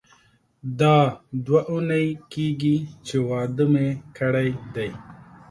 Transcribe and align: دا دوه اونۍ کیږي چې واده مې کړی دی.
دا 0.79 0.97
دوه 1.45 1.61
اونۍ 1.71 2.07
کیږي 2.33 2.77
چې 3.05 3.15
واده 3.29 3.65
مې 3.73 3.87
کړی 4.17 4.49
دی. 4.75 4.89